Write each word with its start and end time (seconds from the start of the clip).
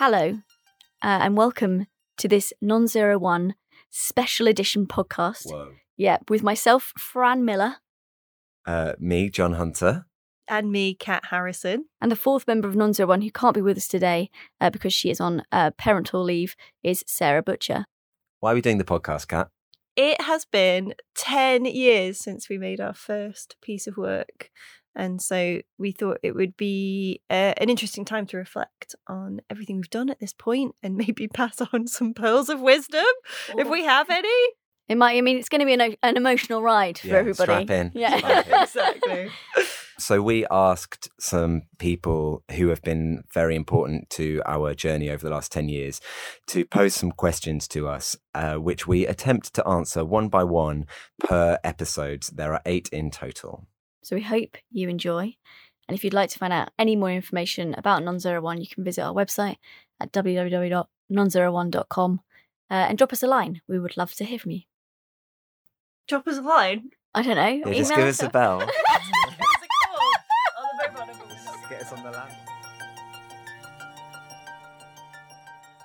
hello, 0.00 0.38
uh, 1.02 1.18
and 1.20 1.36
welcome 1.36 1.86
to 2.16 2.26
this 2.26 2.54
Non 2.62 2.86
Zero 2.86 3.18
One 3.18 3.54
special 3.90 4.48
edition 4.48 4.86
podcast. 4.86 5.44
Whoa. 5.44 5.72
Yeah, 5.98 6.16
with 6.26 6.42
myself, 6.42 6.94
Fran 6.96 7.44
Miller, 7.44 7.76
Uh, 8.66 8.94
me, 8.98 9.28
John 9.28 9.52
Hunter. 9.52 10.06
and 10.48 10.72
me, 10.72 10.94
Kat 10.94 11.24
Harrison. 11.26 11.84
and 12.00 12.10
the 12.10 12.16
fourth 12.16 12.46
member 12.46 12.66
of 12.66 12.76
Non 12.76 12.94
Zero 12.94 13.10
One 13.10 13.20
who 13.20 13.30
can't 13.30 13.54
be 13.54 13.60
with 13.60 13.76
us 13.76 13.88
today 13.88 14.30
uh, 14.58 14.70
because 14.70 14.94
she 14.94 15.10
is 15.10 15.20
on 15.20 15.42
uh, 15.52 15.70
parental 15.76 16.22
leave 16.22 16.56
is 16.82 17.04
Sarah 17.06 17.42
Butcher. 17.42 17.84
Why 18.40 18.52
are 18.52 18.54
we 18.54 18.62
doing 18.62 18.78
the 18.78 18.84
podcast, 18.84 19.28
Kat? 19.28 19.48
It 19.96 20.22
has 20.22 20.46
been 20.46 20.94
10 21.14 21.66
years 21.66 22.16
since 22.16 22.48
we 22.48 22.56
made 22.56 22.80
our 22.80 22.94
first 22.94 23.56
piece 23.60 23.86
of 23.86 23.98
work. 23.98 24.48
And 24.96 25.22
so 25.22 25.60
we 25.78 25.92
thought 25.92 26.18
it 26.22 26.34
would 26.34 26.56
be 26.56 27.20
uh, 27.30 27.54
an 27.56 27.70
interesting 27.70 28.04
time 28.04 28.26
to 28.26 28.36
reflect 28.36 28.94
on 29.06 29.40
everything 29.48 29.76
we've 29.76 29.90
done 29.90 30.10
at 30.10 30.18
this 30.20 30.32
point 30.32 30.74
and 30.82 30.96
maybe 30.98 31.28
pass 31.28 31.60
on 31.72 31.86
some 31.86 32.14
pearls 32.14 32.48
of 32.48 32.60
wisdom 32.60 33.04
if 33.56 33.68
we 33.68 33.84
have 33.84 34.10
any. 34.10 34.28
It 34.88 34.96
might. 34.96 35.16
I 35.16 35.20
mean, 35.20 35.38
it's 35.38 35.48
going 35.48 35.60
to 35.60 35.66
be 35.66 35.74
an, 35.74 35.94
an 36.02 36.16
emotional 36.16 36.62
ride 36.62 36.98
for 36.98 37.06
Yeah, 37.06 37.14
everybody. 37.18 37.64
strap 37.64 37.70
in. 37.70 37.92
Yeah. 37.94 38.16
Strap 38.18 38.46
in. 38.48 38.54
exactly. 38.62 39.30
So 39.98 40.20
we 40.20 40.46
asked 40.50 41.08
some 41.20 41.62
people 41.78 42.42
who 42.56 42.68
have 42.70 42.82
been 42.82 43.22
very 43.32 43.54
important 43.54 44.10
to 44.10 44.42
our 44.46 44.74
journey 44.74 45.08
over 45.10 45.22
the 45.22 45.32
last 45.32 45.52
10 45.52 45.68
years 45.68 46.00
to 46.48 46.64
pose 46.64 46.94
some 46.94 47.12
questions 47.12 47.68
to 47.68 47.86
us, 47.86 48.16
uh, 48.34 48.54
which 48.54 48.88
we 48.88 49.06
attempt 49.06 49.54
to 49.54 49.68
answer 49.68 50.04
one 50.04 50.28
by 50.28 50.42
one 50.42 50.86
per 51.20 51.58
episode. 51.62 52.24
There 52.32 52.52
are 52.52 52.62
eight 52.66 52.88
in 52.88 53.10
total. 53.12 53.68
So 54.02 54.16
we 54.16 54.22
hope 54.22 54.56
you 54.70 54.88
enjoy. 54.88 55.36
And 55.88 55.96
if 55.96 56.04
you'd 56.04 56.14
like 56.14 56.30
to 56.30 56.38
find 56.38 56.52
out 56.52 56.70
any 56.78 56.94
more 56.96 57.10
information 57.10 57.74
about 57.76 58.02
Non01, 58.02 58.60
you 58.60 58.68
can 58.68 58.84
visit 58.84 59.02
our 59.02 59.12
website 59.12 59.56
at 60.00 60.12
www.non01.com 60.12 62.20
uh, 62.70 62.74
and 62.74 62.96
drop 62.96 63.12
us 63.12 63.22
a 63.22 63.26
line. 63.26 63.60
We 63.68 63.78
would 63.78 63.96
love 63.96 64.14
to 64.14 64.24
hear 64.24 64.38
from 64.38 64.52
you. 64.52 64.60
Drop 66.06 66.26
us 66.28 66.38
a 66.38 66.42
line. 66.42 66.90
I 67.14 67.22
don't 67.22 67.36
know. 67.36 67.70
Yeah, 67.70 67.78
just 67.78 67.94
give 67.94 68.06
us 68.06 68.22
a 68.22 68.30
bell. 68.30 68.60
Get 71.68 71.82
us 71.82 71.92
on 71.92 72.02
the 72.02 72.10
line. 72.10 72.32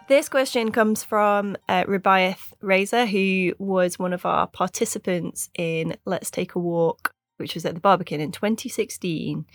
This 0.08 0.30
question 0.30 0.72
comes 0.72 1.04
from 1.04 1.58
uh, 1.68 1.84
Rubaiyat 1.86 2.38
Reza, 2.62 3.08
who 3.08 3.54
was 3.58 3.98
one 3.98 4.14
of 4.14 4.24
our 4.24 4.46
participants 4.46 5.50
in 5.58 5.98
Let's 6.06 6.30
Take 6.30 6.54
a 6.54 6.60
Walk, 6.60 7.15
which 7.38 7.56
was 7.56 7.66
at 7.66 7.74
the 7.76 7.82
Barbican 7.82 8.22
in 8.22 8.32
2016. 8.32 9.46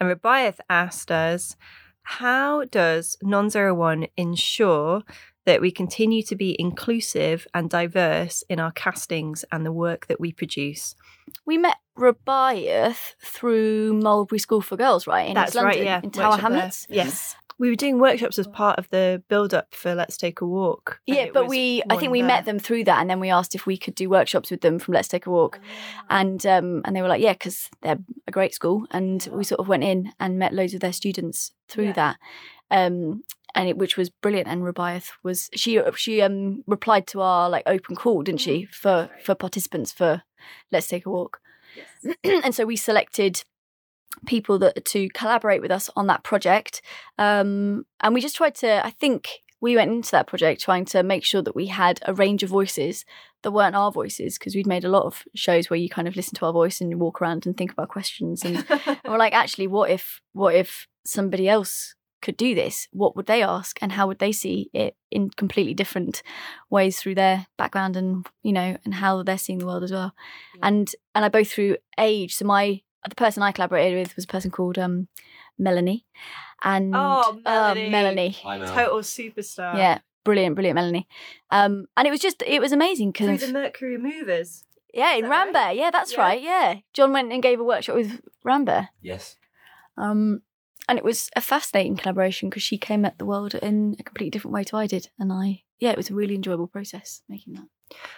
And 0.00 0.08
Rubaiyat 0.08 0.58
asked 0.68 1.10
us, 1.10 1.56
how 2.02 2.64
does 2.64 3.16
Non01 3.22 4.10
ensure 4.16 5.02
that 5.44 5.60
we 5.60 5.70
continue 5.70 6.22
to 6.22 6.36
be 6.36 6.56
inclusive 6.58 7.46
and 7.52 7.68
diverse 7.70 8.42
in 8.48 8.60
our 8.60 8.72
castings 8.72 9.44
and 9.50 9.66
the 9.66 9.72
work 9.72 10.06
that 10.06 10.20
we 10.20 10.32
produce? 10.32 10.94
We 11.44 11.58
met 11.58 11.76
Rubaiyat 11.98 13.14
through 13.20 13.94
Mulberry 13.94 14.38
School 14.38 14.60
for 14.60 14.76
Girls, 14.76 15.06
right? 15.06 15.28
In 15.28 15.34
That's 15.34 15.50
East 15.50 15.56
London, 15.56 15.78
right, 15.78 15.84
yeah. 15.84 16.00
In 16.02 16.10
Tower 16.10 16.36
Hamlets. 16.36 16.86
Yes. 16.88 17.34
We 17.58 17.70
were 17.70 17.76
doing 17.76 17.98
workshops 17.98 18.38
as 18.38 18.46
part 18.46 18.78
of 18.78 18.88
the 18.90 19.22
build 19.28 19.54
up 19.54 19.74
for 19.74 19.94
Let's 19.94 20.18
Take 20.18 20.42
a 20.42 20.46
Walk. 20.46 21.00
Yeah, 21.06 21.28
but 21.32 21.48
we, 21.48 21.82
I 21.88 21.96
think 21.96 22.12
we 22.12 22.20
there. 22.20 22.28
met 22.28 22.44
them 22.44 22.58
through 22.58 22.84
that, 22.84 23.00
and 23.00 23.08
then 23.08 23.18
we 23.18 23.30
asked 23.30 23.54
if 23.54 23.64
we 23.64 23.78
could 23.78 23.94
do 23.94 24.10
workshops 24.10 24.50
with 24.50 24.60
them 24.60 24.78
from 24.78 24.92
Let's 24.94 25.08
Take 25.08 25.24
a 25.26 25.30
Walk, 25.30 25.58
and 26.10 26.44
um, 26.46 26.82
and 26.84 26.94
they 26.94 27.00
were 27.00 27.08
like, 27.08 27.22
yeah, 27.22 27.32
because 27.32 27.70
they're 27.80 27.98
a 28.26 28.30
great 28.30 28.52
school, 28.54 28.86
and 28.90 29.26
we 29.32 29.42
sort 29.44 29.60
of 29.60 29.68
went 29.68 29.84
in 29.84 30.12
and 30.20 30.38
met 30.38 30.52
loads 30.52 30.74
of 30.74 30.80
their 30.80 30.92
students 30.92 31.52
through 31.68 31.86
Yeah. 31.86 31.92
that, 31.92 32.16
um, 32.70 33.22
and 33.54 33.68
it 33.70 33.78
which 33.78 33.96
was 33.96 34.10
brilliant. 34.10 34.48
And 34.48 34.62
Rubaiyat 34.62 35.08
was 35.22 35.48
she 35.54 35.80
she 35.96 36.20
um 36.20 36.62
replied 36.66 37.06
to 37.08 37.22
our 37.22 37.48
like 37.48 37.62
open 37.66 37.96
call, 37.96 38.22
didn't 38.22 38.42
she, 38.42 38.66
for 38.66 39.08
for 39.24 39.34
participants 39.34 39.92
for 39.92 40.22
Let's 40.70 40.88
Take 40.88 41.06
a 41.06 41.10
Walk, 41.10 41.40
and 42.24 42.54
so 42.54 42.66
we 42.66 42.76
selected 42.76 43.44
people 44.26 44.58
that 44.58 44.84
to 44.84 45.08
collaborate 45.10 45.60
with 45.60 45.70
us 45.70 45.90
on 45.96 46.06
that 46.06 46.22
project. 46.22 46.82
Um, 47.18 47.84
and 48.00 48.14
we 48.14 48.20
just 48.20 48.36
tried 48.36 48.54
to 48.56 48.84
i 48.84 48.90
think 48.90 49.42
we 49.60 49.74
went 49.74 49.90
into 49.90 50.10
that 50.10 50.26
project 50.26 50.60
trying 50.60 50.84
to 50.84 51.02
make 51.02 51.24
sure 51.24 51.42
that 51.42 51.56
we 51.56 51.66
had 51.66 51.98
a 52.02 52.14
range 52.14 52.42
of 52.42 52.50
voices 52.50 53.04
that 53.42 53.52
weren't 53.52 53.74
our 53.74 53.90
voices 53.90 54.38
because 54.38 54.54
we'd 54.54 54.66
made 54.66 54.84
a 54.84 54.88
lot 54.88 55.04
of 55.04 55.22
shows 55.34 55.70
where 55.70 55.78
you 55.78 55.88
kind 55.88 56.06
of 56.06 56.16
listen 56.16 56.34
to 56.34 56.46
our 56.46 56.52
voice 56.52 56.80
and 56.80 56.90
you 56.90 56.98
walk 56.98 57.20
around 57.22 57.46
and 57.46 57.56
think 57.56 57.72
about 57.72 57.88
questions 57.88 58.44
and, 58.44 58.64
and 58.68 59.00
we're 59.04 59.16
like 59.16 59.32
actually 59.32 59.66
what 59.66 59.90
if 59.90 60.20
what 60.32 60.54
if 60.54 60.86
somebody 61.04 61.48
else 61.48 61.94
could 62.22 62.36
do 62.36 62.54
this? 62.54 62.88
What 62.92 63.14
would 63.14 63.26
they 63.26 63.42
ask 63.42 63.78
and 63.80 63.92
how 63.92 64.08
would 64.08 64.18
they 64.18 64.32
see 64.32 64.70
it 64.72 64.96
in 65.10 65.30
completely 65.30 65.74
different 65.74 66.22
ways 66.70 66.98
through 66.98 67.14
their 67.14 67.46
background 67.56 67.96
and 67.96 68.26
you 68.42 68.52
know 68.52 68.76
and 68.84 68.94
how 68.94 69.22
they're 69.22 69.38
seeing 69.38 69.58
the 69.58 69.66
world 69.66 69.84
as 69.84 69.92
well? 69.92 70.12
And 70.62 70.92
and 71.14 71.24
i 71.24 71.28
both 71.28 71.50
through 71.50 71.76
age 71.98 72.34
so 72.34 72.44
my 72.44 72.80
the 73.08 73.14
person 73.16 73.42
i 73.42 73.52
collaborated 73.52 73.98
with 73.98 74.16
was 74.16 74.24
a 74.24 74.28
person 74.28 74.50
called 74.50 74.78
um 74.78 75.08
melanie 75.58 76.04
and 76.62 76.94
Oh, 76.94 77.38
uh, 77.44 77.74
Melanie. 77.74 77.90
melanie 77.90 78.36
Total 78.42 78.98
superstar. 79.00 79.76
yeah 79.76 79.98
brilliant 80.24 80.54
brilliant 80.54 80.74
melanie 80.74 81.06
um 81.50 81.86
and 81.96 82.06
it 82.06 82.10
was 82.10 82.20
just 82.20 82.42
it 82.46 82.60
was 82.60 82.72
amazing 82.72 83.12
Through 83.12 83.32
because 83.32 83.46
the 83.46 83.52
Mercury 83.52 83.96
Movers. 83.98 84.64
yeah 84.92 85.14
in 85.14 85.22
that 85.22 85.28
right? 85.30 85.44
rambert 85.52 85.76
yeah 85.76 85.90
that's 85.90 86.12
Yeah. 86.14 86.20
right 86.20 86.42
yeah 86.42 86.74
john 86.92 87.12
went 87.12 87.32
and 87.32 87.42
gave 87.42 87.60
a 87.60 87.64
workshop 87.64 87.96
with 87.96 88.20
rambert 88.44 88.86
Yes. 89.00 89.36
um 89.96 90.42
and 90.88 90.98
it 90.98 91.04
was 91.04 91.30
a 91.36 91.40
fascinating 91.40 91.96
collaboration 91.96 92.48
because 92.48 92.62
she 92.62 92.78
came 92.78 93.04
at 93.04 93.18
the 93.18 93.24
world 93.26 93.54
in 93.54 93.96
a 93.98 94.02
completely 94.02 94.30
different 94.30 94.54
way 94.54 94.64
to 94.64 94.76
i 94.76 94.86
did 94.86 95.10
and 95.18 95.32
i 95.32 95.62
yeah 95.78 95.90
it 95.90 95.96
was 95.96 96.10
a 96.10 96.14
really 96.14 96.34
enjoyable 96.34 96.66
process 96.66 97.22
making 97.28 97.54
that 97.54 97.66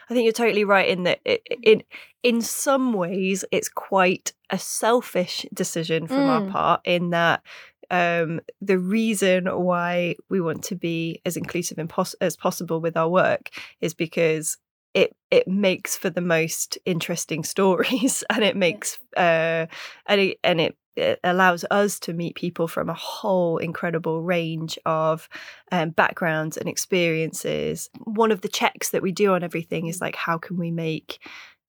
I 0.08 0.14
think 0.14 0.24
you're 0.24 0.32
totally 0.32 0.64
right 0.64 0.88
in 0.88 1.04
that 1.04 1.20
it, 1.24 1.42
in 1.62 1.82
in 2.22 2.40
some 2.40 2.92
ways 2.92 3.44
it's 3.52 3.68
quite 3.68 4.32
a 4.50 4.58
selfish 4.58 5.46
decision 5.52 6.06
from 6.06 6.28
our 6.28 6.40
Mm. 6.40 6.50
part 6.50 6.80
in 6.84 7.10
that 7.10 7.42
um, 7.90 8.40
the 8.60 8.78
reason 8.78 9.46
why 9.46 10.14
we 10.28 10.40
want 10.40 10.62
to 10.64 10.74
be 10.74 11.20
as 11.24 11.36
inclusive 11.36 11.78
pos- 11.88 12.14
as 12.20 12.36
possible 12.36 12.80
with 12.80 12.96
our 12.96 13.08
work 13.08 13.50
is 13.80 13.94
because 13.94 14.58
it 14.94 15.14
it 15.30 15.46
makes 15.48 15.96
for 15.96 16.10
the 16.10 16.20
most 16.20 16.78
interesting 16.84 17.44
stories 17.54 18.24
and 18.30 18.44
it 18.44 18.56
makes 18.56 18.98
uh 19.16 19.66
and 20.06 20.20
it 20.20 20.38
and 20.44 20.60
it, 20.60 20.76
it 20.98 21.20
allows 21.24 21.64
us 21.70 21.98
to 22.00 22.12
meet 22.12 22.34
people 22.34 22.68
from 22.68 22.88
a 22.88 22.94
whole 22.94 23.58
incredible 23.58 24.22
range 24.22 24.78
of 24.84 25.28
um, 25.72 25.90
backgrounds 25.90 26.56
and 26.56 26.68
experiences. 26.68 27.88
One 28.04 28.32
of 28.32 28.40
the 28.40 28.48
checks 28.48 28.90
that 28.90 29.02
we 29.02 29.12
do 29.12 29.32
on 29.34 29.42
everything 29.42 29.86
is 29.86 30.00
like, 30.00 30.16
how 30.16 30.38
can 30.38 30.58
we 30.58 30.70
make 30.70 31.20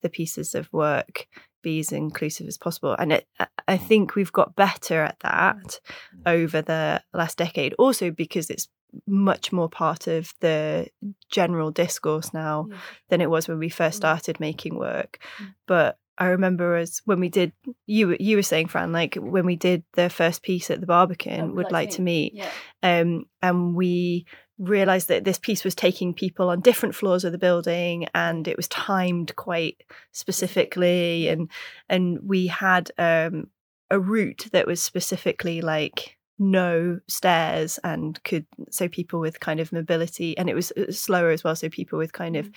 the 0.02 0.10
pieces 0.10 0.54
of 0.54 0.72
work 0.72 1.26
be 1.62 1.80
as 1.80 1.92
inclusive 1.92 2.46
as 2.46 2.58
possible? 2.58 2.96
And 2.98 3.12
it, 3.12 3.26
I- 3.68 3.76
think 3.76 4.14
we've 4.14 4.32
got 4.32 4.56
better 4.56 5.02
at 5.02 5.20
that 5.20 5.80
over 6.26 6.60
the 6.62 7.02
last 7.14 7.38
decade, 7.38 7.74
also 7.78 8.10
because 8.10 8.50
it's 8.50 8.68
much 9.06 9.52
more 9.52 9.68
part 9.68 10.06
of 10.06 10.32
the 10.40 10.88
general 11.30 11.70
discourse 11.70 12.34
now 12.34 12.66
than 13.08 13.20
it 13.20 13.30
was 13.30 13.46
when 13.46 13.58
we 13.58 13.68
first 13.68 13.96
started 13.96 14.40
making 14.40 14.76
work. 14.76 15.18
Mm. 15.40 15.54
But 15.66 15.98
I 16.20 16.26
remember 16.26 16.76
as 16.76 17.00
when 17.06 17.18
we 17.18 17.30
did 17.30 17.52
you 17.86 18.08
were- 18.08 18.16
you 18.20 18.36
were 18.36 18.42
saying 18.42 18.68
Fran 18.68 18.92
like 18.92 19.16
when 19.16 19.46
we 19.46 19.56
did 19.56 19.82
the 19.94 20.10
first 20.10 20.42
piece 20.42 20.70
at 20.70 20.80
the 20.80 20.86
Barbican 20.86 21.54
would 21.56 21.72
like 21.72 21.90
to 21.90 22.02
meet 22.02 22.34
yeah. 22.34 22.50
um, 22.82 23.24
and 23.42 23.74
we 23.74 24.26
realized 24.58 25.08
that 25.08 25.24
this 25.24 25.38
piece 25.38 25.64
was 25.64 25.74
taking 25.74 26.12
people 26.12 26.50
on 26.50 26.60
different 26.60 26.94
floors 26.94 27.24
of 27.24 27.32
the 27.32 27.38
building 27.38 28.06
and 28.14 28.46
it 28.46 28.58
was 28.58 28.68
timed 28.68 29.34
quite 29.34 29.82
specifically 30.12 31.28
and 31.28 31.50
and 31.88 32.18
we 32.22 32.46
had 32.46 32.90
um, 32.98 33.48
a 33.90 33.98
route 33.98 34.46
that 34.52 34.66
was 34.66 34.82
specifically 34.82 35.62
like 35.62 36.18
no 36.38 37.00
stairs 37.08 37.78
and 37.82 38.22
could 38.24 38.46
so 38.70 38.88
people 38.88 39.20
with 39.20 39.40
kind 39.40 39.60
of 39.60 39.72
mobility 39.72 40.36
and 40.36 40.50
it 40.50 40.54
was 40.54 40.72
slower 40.90 41.30
as 41.30 41.42
well 41.42 41.56
so 41.56 41.68
people 41.68 41.98
with 41.98 42.12
kind 42.12 42.36
of 42.36 42.50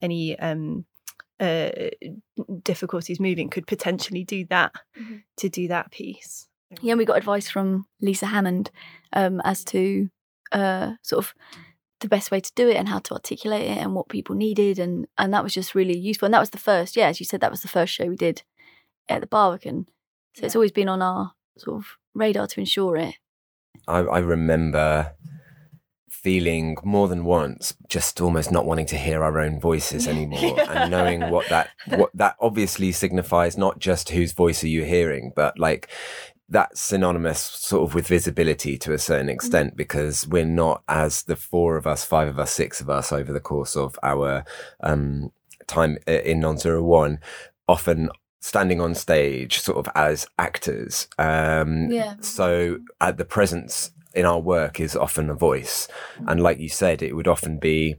any 0.00 0.38
um 0.38 0.84
uh 1.42 1.68
difficulties 2.62 3.18
moving 3.20 3.48
could 3.50 3.66
potentially 3.66 4.24
do 4.24 4.44
that 4.46 4.72
Mhm. 4.98 5.22
to 5.36 5.48
do 5.48 5.68
that 5.68 5.90
piece 5.90 6.48
yeah, 6.80 6.92
and 6.92 6.98
we 6.98 7.04
got 7.04 7.18
advice 7.18 7.50
from 7.50 7.84
Lisa 8.00 8.26
Hammond 8.26 8.70
um, 9.12 9.42
as 9.44 9.62
to 9.64 10.08
uh, 10.52 10.92
sort 11.02 11.24
of 11.24 11.34
the 12.00 12.08
best 12.08 12.30
way 12.30 12.40
to 12.40 12.52
do 12.54 12.66
it 12.68 12.76
and 12.76 12.88
how 12.88 12.98
to 13.00 13.12
articulate 13.14 13.62
it 13.70 13.76
and 13.76 13.94
what 13.94 14.08
people 14.08 14.34
needed, 14.34 14.78
and 14.78 15.06
and 15.18 15.34
that 15.34 15.44
was 15.44 15.52
just 15.52 15.74
really 15.74 15.98
useful. 15.98 16.24
And 16.26 16.32
that 16.34 16.40
was 16.40 16.50
the 16.50 16.58
first, 16.70 16.96
yeah, 16.96 17.08
as 17.08 17.20
you 17.20 17.26
said, 17.26 17.40
that 17.42 17.50
was 17.50 17.60
the 17.60 17.68
first 17.68 17.92
show 17.92 18.06
we 18.06 18.16
did 18.16 18.42
at 19.08 19.20
the 19.20 19.26
Barbican. 19.26 19.86
So 20.34 20.46
it's 20.46 20.56
always 20.56 20.72
been 20.72 20.88
on 20.88 21.02
our 21.02 21.32
sort 21.58 21.76
of 21.76 21.98
radar 22.14 22.46
to 22.46 22.60
ensure 22.60 22.96
it. 22.96 23.16
I, 23.86 23.98
I 23.98 24.18
remember 24.20 25.12
feeling 26.22 26.76
more 26.84 27.08
than 27.08 27.24
once 27.24 27.74
just 27.88 28.20
almost 28.20 28.52
not 28.52 28.64
wanting 28.64 28.86
to 28.86 28.96
hear 28.96 29.24
our 29.24 29.40
own 29.40 29.58
voices 29.60 30.06
anymore 30.06 30.60
and 30.70 30.90
knowing 30.90 31.30
what 31.30 31.48
that 31.48 31.68
what 31.96 32.10
that 32.14 32.36
obviously 32.40 32.92
signifies 32.92 33.58
not 33.58 33.80
just 33.80 34.10
whose 34.10 34.32
voice 34.32 34.62
are 34.62 34.68
you 34.68 34.84
hearing 34.84 35.32
but 35.34 35.58
like 35.58 35.90
that's 36.52 36.80
synonymous 36.80 37.40
sort 37.40 37.88
of 37.88 37.94
with 37.94 38.06
visibility 38.06 38.76
to 38.76 38.92
a 38.92 38.98
certain 38.98 39.30
extent 39.30 39.74
because 39.74 40.28
we're 40.28 40.44
not 40.44 40.82
as 40.86 41.22
the 41.22 41.34
four 41.34 41.76
of 41.76 41.86
us, 41.86 42.04
five 42.04 42.28
of 42.28 42.38
us, 42.38 42.52
six 42.52 42.80
of 42.80 42.90
us 42.90 43.10
over 43.10 43.32
the 43.32 43.40
course 43.40 43.74
of 43.74 43.98
our 44.02 44.44
um, 44.80 45.32
time 45.66 45.96
in 46.06 46.40
non 46.40 46.58
zero 46.58 46.82
one, 46.82 47.18
often 47.68 48.10
standing 48.40 48.82
on 48.82 48.94
stage 48.94 49.60
sort 49.60 49.78
of 49.78 49.90
as 49.94 50.26
actors. 50.38 51.08
Um, 51.18 51.90
Yeah. 51.90 52.16
So 52.20 52.80
at 53.00 53.16
the 53.16 53.24
presence 53.24 53.90
in 54.14 54.24
our 54.26 54.40
work 54.40 54.80
is 54.80 54.96
often 54.96 55.30
a 55.30 55.34
voice. 55.34 55.88
And 56.26 56.42
like 56.42 56.58
you 56.58 56.68
said, 56.68 57.02
it 57.02 57.14
would 57.14 57.28
often 57.28 57.58
be 57.58 57.96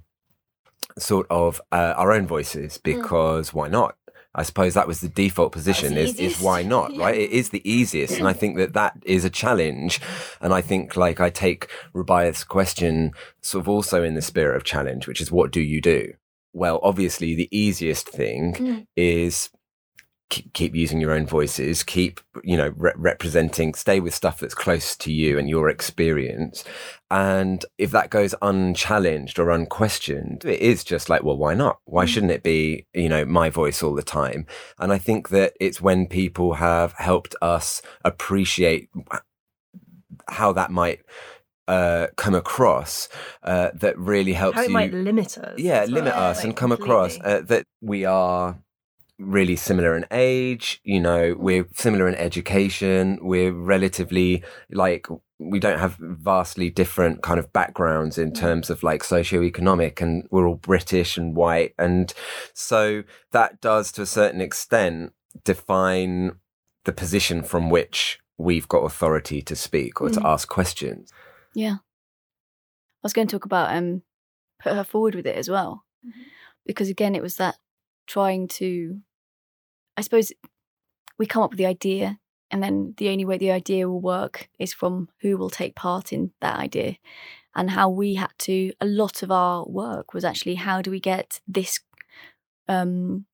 sort 0.98 1.28
of 1.30 1.60
uh, 1.72 1.94
our 1.98 2.12
own 2.12 2.28
voices 2.28 2.78
because 2.78 3.54
why 3.54 3.68
not? 3.68 3.96
I 4.36 4.42
suppose 4.42 4.74
that 4.74 4.88
was 4.88 5.00
the 5.00 5.10
default 5.10 5.52
position 5.52 5.96
is, 5.96 6.16
is 6.20 6.42
why 6.42 6.64
not, 6.64 6.92
Yeah. 6.96 7.04
right? 7.04 7.16
It 7.16 7.30
is 7.30 7.50
the 7.50 7.68
easiest. 7.70 8.18
And 8.18 8.28
I 8.28 8.34
think 8.34 8.58
that 8.58 8.74
that 8.74 8.94
is 9.06 9.24
a 9.26 9.30
challenge. 9.30 10.02
And 10.42 10.54
I 10.54 10.62
think 10.62 10.98
like 10.98 11.20
I 11.20 11.30
take 11.30 11.70
Rubaiyat's 11.94 12.44
question 12.44 13.12
sort 13.42 13.62
of 13.64 13.70
also 13.70 14.04
in 14.04 14.16
the 14.16 14.24
spirit 14.24 14.56
of 14.56 14.64
challenge, 14.64 15.08
which 15.08 15.22
is 15.22 15.32
what 15.32 15.52
do 15.52 15.62
you 15.62 15.82
do? 15.82 16.14
Well, 16.52 16.80
obviously 16.82 17.36
the 17.36 17.50
easiest 17.52 18.10
thing 18.10 18.54
Mm. 18.56 18.88
is 18.96 19.50
keep, 20.54 20.76
using 20.76 21.00
your 21.00 21.12
own 21.12 21.26
voices, 21.26 21.84
keep, 21.84 22.20
you 22.44 22.58
know, 22.58 22.74
re- 22.76 22.94
representing, 22.96 23.74
stay 23.74 24.00
with 24.00 24.14
stuff 24.14 24.40
that's 24.40 24.56
close 24.56 24.96
to 24.98 25.12
you 25.12 25.38
and 25.38 25.50
your 25.50 25.70
experience. 25.70 26.64
And 27.12 27.64
if 27.78 27.92
that 27.92 28.10
goes 28.10 28.34
unchallenged 28.42 29.38
or 29.40 29.52
unquestioned, 29.52 30.46
it 30.46 30.60
is 30.60 30.84
just 30.84 31.10
like, 31.10 31.24
well, 31.24 31.38
why 31.38 31.54
not? 31.54 31.80
Why 31.86 32.06
shouldn't 32.06 32.32
it 32.32 32.44
be, 32.44 32.88
you 32.94 33.10
know, 33.10 33.26
my 33.26 33.50
voice 33.50 33.84
all 33.84 33.94
the 33.94 34.04
time? 34.04 34.46
And 34.80 34.92
I 34.92 34.98
think 34.98 35.30
that 35.30 35.54
it's 35.60 35.82
when 35.82 36.08
people 36.08 36.56
have 36.56 36.94
helped 36.94 37.36
us 37.42 37.82
appreciate 38.04 38.90
how 40.28 40.54
that 40.54 40.72
might 40.72 41.02
uh, 41.68 42.08
come 42.18 42.36
across 42.36 43.08
uh, 43.44 43.70
that 43.76 43.98
really 43.98 44.34
helps 44.34 44.58
How 44.58 44.64
it 44.64 44.68
you 44.68 44.74
might 44.74 44.94
limit 44.94 45.38
us. 45.38 45.58
yeah 45.58 45.86
limit 45.86 46.14
well, 46.14 46.32
us 46.32 46.38
like, 46.38 46.46
and 46.46 46.56
come 46.58 46.72
across 46.74 47.18
uh, 47.24 47.42
that 47.46 47.66
we 47.82 48.04
are 48.04 48.58
really 49.26 49.56
similar 49.56 49.96
in 49.96 50.06
age 50.12 50.80
you 50.84 51.00
know 51.00 51.36
we're 51.38 51.68
similar 51.74 52.08
in 52.08 52.16
education 52.16 53.18
we're 53.22 53.52
relatively 53.52 54.44
like 54.72 55.08
we 55.40 55.60
don't 55.60 55.80
have 55.80 55.98
vastly 56.00 56.70
different 56.70 57.22
kind 57.24 57.40
of 57.40 57.52
backgrounds 57.54 58.18
in 58.18 58.32
terms 58.34 58.70
of 58.70 58.84
like 58.84 59.02
socioeconomic 59.04 60.02
and 60.02 60.28
we're 60.32 60.48
all 60.48 60.56
british 60.56 61.18
and 61.18 61.36
white 61.36 61.74
and 61.78 62.14
so 62.54 63.04
that 63.32 63.60
does 63.62 63.92
to 63.92 64.02
a 64.02 64.06
certain 64.06 64.42
extent 64.42 65.14
define 65.44 66.34
the 66.86 66.92
position 66.94 67.42
from 67.44 67.70
which 67.70 68.20
we've 68.38 68.68
got 68.68 68.80
authority 68.80 69.42
to 69.42 69.56
speak 69.56 70.02
or 70.02 70.10
to 70.10 70.20
Mm. 70.20 70.26
ask 70.26 70.48
questions 70.48 71.12
Yeah. 71.54 71.76
I 71.76 73.04
was 73.06 73.14
going 73.14 73.28
to 73.28 73.32
talk 73.36 73.46
about 73.46 73.76
um 73.76 74.02
put 74.62 74.74
her 74.74 74.84
forward 74.84 75.14
with 75.16 75.28
it 75.28 75.36
as 75.36 75.50
well. 75.50 75.84
Because 76.66 76.90
again 76.90 77.16
it 77.16 77.22
was 77.22 77.36
that 77.36 77.56
trying 78.08 78.48
to 78.48 79.02
I 79.98 80.02
suppose 80.02 80.32
we 81.18 81.26
come 81.26 81.44
up 81.44 81.52
with 81.52 81.58
the 81.58 81.66
idea 81.66 82.20
and 82.52 82.62
then 82.62 82.94
the 82.98 83.10
only 83.10 83.26
way 83.26 83.38
the 83.38 83.52
idea 83.52 83.90
will 83.90 84.02
work 84.02 84.50
is 84.60 84.74
from 84.74 85.10
who 85.22 85.38
will 85.38 85.50
take 85.50 85.76
part 85.76 86.14
in 86.14 86.32
that 86.42 86.60
idea. 86.60 86.98
And 87.56 87.72
how 87.72 87.90
we 87.90 88.16
had 88.16 88.32
to 88.40 88.74
a 88.82 88.86
lot 88.86 89.24
of 89.24 89.32
our 89.32 89.66
work 89.68 90.14
was 90.14 90.26
actually 90.26 90.56
how 90.56 90.82
do 90.82 90.92
we 90.92 91.00
get 91.00 91.40
this 91.48 91.80
um 92.68 93.26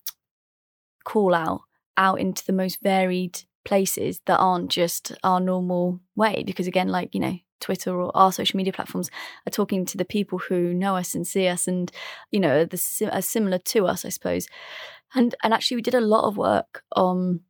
call 1.03 1.33
out 1.33 1.61
out 1.97 2.19
into 2.19 2.45
the 2.45 2.53
most 2.53 2.81
varied 2.81 3.43
places 3.65 4.21
that 4.25 4.37
aren't 4.37 4.71
just 4.71 5.13
our 5.23 5.39
normal 5.39 5.99
way 6.15 6.43
because 6.45 6.67
again 6.67 6.87
like 6.87 7.13
you 7.13 7.19
know 7.19 7.37
twitter 7.59 7.99
or 8.01 8.15
our 8.15 8.31
social 8.31 8.57
media 8.57 8.71
platforms 8.71 9.09
are 9.45 9.51
talking 9.51 9.85
to 9.85 9.97
the 9.97 10.05
people 10.05 10.39
who 10.39 10.73
know 10.73 10.95
us 10.95 11.13
and 11.13 11.27
see 11.27 11.47
us 11.47 11.67
and 11.67 11.91
you 12.31 12.39
know 12.39 12.63
the 12.65 12.77
si- 12.77 13.05
are 13.05 13.21
similar 13.21 13.57
to 13.57 13.85
us 13.85 14.05
i 14.05 14.09
suppose 14.09 14.47
and 15.15 15.35
and 15.43 15.53
actually 15.53 15.75
we 15.75 15.81
did 15.81 15.95
a 15.95 16.01
lot 16.01 16.25
of 16.25 16.37
work 16.37 16.83
on 16.95 17.41